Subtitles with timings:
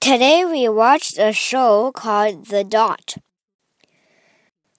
[0.00, 3.16] Today we watched a show called The Dot.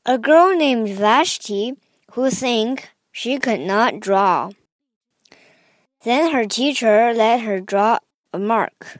[0.05, 1.73] A girl named Vashti
[2.13, 4.51] who think she could not draw.
[6.03, 7.99] Then her teacher let her draw
[8.31, 8.97] a mark.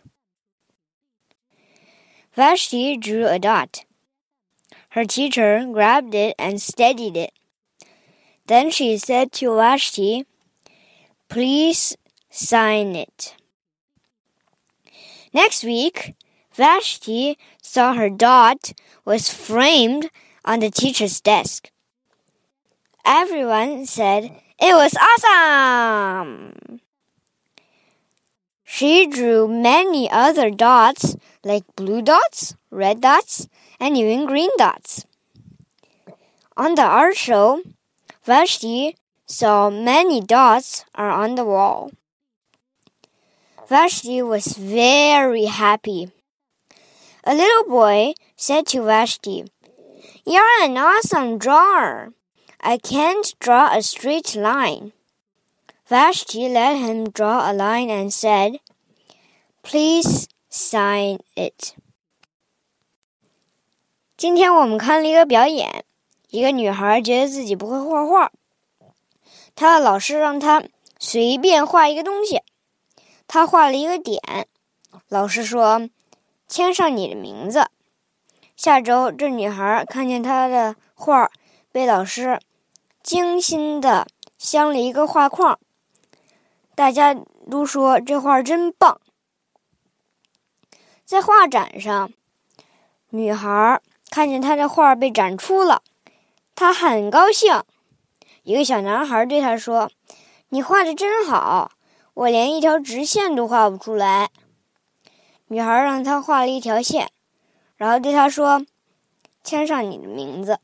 [2.36, 3.86] Vashti drew a dot.
[4.90, 7.32] Her teacher grabbed it and steadied it.
[8.48, 10.26] Then she said to Vashti,
[11.30, 11.96] Please
[12.30, 13.36] sign it.
[15.34, 16.16] Next week,
[16.54, 18.74] Vashti saw her dot
[19.06, 20.10] was framed
[20.44, 21.70] on the teacher's desk.
[23.06, 26.82] Everyone said it was awesome.
[28.64, 33.48] She drew many other dots like blue dots, red dots,
[33.80, 35.06] and even green dots.
[36.58, 37.62] On the art show,
[38.26, 41.92] Vashti saw many dots are on the wall.
[43.69, 46.11] Vashti was very happy.
[47.25, 49.45] A little boy said to Vashti,
[50.27, 52.13] You're an awesome drawer.
[52.61, 54.93] I can't draw a straight line.
[55.89, 58.59] Vashti let him draw a line and said,
[59.63, 61.75] Please sign it.
[64.17, 65.85] 今天我们看了一个表演，
[66.31, 68.33] 一个女孩觉得自己不会画画，
[69.55, 70.63] 她的老师让她
[70.99, 72.41] 随便画一个东西，
[73.32, 74.20] 他画了一个点，
[75.08, 75.88] 老师说
[76.48, 77.70] 签上你的名字。
[78.58, 81.30] 下周这女孩看见她的画
[81.72, 82.40] 被老师
[83.04, 84.08] 精心的
[84.40, 85.60] 镶了一个画框，
[86.74, 87.16] 大家
[87.52, 89.00] 都说这画真棒。
[91.06, 92.12] 在画展上，
[93.12, 95.84] 女孩看见她的画被展出了，
[96.56, 97.62] 她很高兴。
[98.42, 99.92] 一个小男孩对她说
[100.50, 101.72] ：“你画的真好，
[102.20, 104.30] 我连一条直线都画不出来。”
[105.48, 107.12] 女孩让他画了一条线，
[107.78, 108.66] 然后对他说
[109.42, 110.60] ：“签上你的名字。”